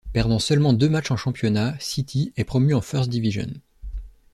[0.13, 3.45] Perdant seulement deux matchs en championnat, City est promu en First Division.